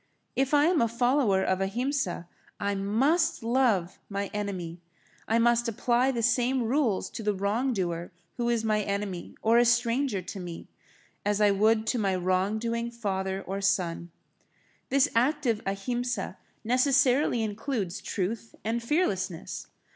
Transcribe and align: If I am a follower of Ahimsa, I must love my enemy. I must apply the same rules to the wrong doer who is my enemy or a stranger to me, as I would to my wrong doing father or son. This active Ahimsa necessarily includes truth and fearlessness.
If 0.35 0.51
I 0.55 0.65
am 0.65 0.81
a 0.81 0.87
follower 0.87 1.43
of 1.43 1.61
Ahimsa, 1.61 2.27
I 2.59 2.73
must 2.73 3.43
love 3.43 3.99
my 4.09 4.31
enemy. 4.33 4.81
I 5.27 5.37
must 5.37 5.67
apply 5.67 6.09
the 6.09 6.23
same 6.23 6.63
rules 6.63 7.07
to 7.11 7.21
the 7.21 7.35
wrong 7.35 7.71
doer 7.71 8.11
who 8.37 8.49
is 8.49 8.63
my 8.63 8.81
enemy 8.81 9.35
or 9.43 9.59
a 9.59 9.63
stranger 9.63 10.23
to 10.23 10.39
me, 10.39 10.67
as 11.23 11.39
I 11.39 11.51
would 11.51 11.85
to 11.85 11.99
my 11.99 12.15
wrong 12.15 12.57
doing 12.57 12.89
father 12.89 13.43
or 13.43 13.61
son. 13.61 14.09
This 14.89 15.07
active 15.13 15.61
Ahimsa 15.67 16.39
necessarily 16.63 17.43
includes 17.43 18.01
truth 18.01 18.55
and 18.63 18.81
fearlessness. 18.81 19.67